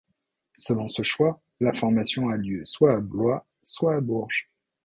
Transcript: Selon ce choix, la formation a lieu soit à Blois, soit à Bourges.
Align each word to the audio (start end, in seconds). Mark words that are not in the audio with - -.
Selon 0.55 0.87
ce 0.87 1.03
choix, 1.03 1.39
la 1.59 1.73
formation 1.75 2.29
a 2.29 2.35
lieu 2.35 2.65
soit 2.65 2.93
à 2.95 2.99
Blois, 2.99 3.45
soit 3.61 3.97
à 3.97 4.01
Bourges. 4.01 4.49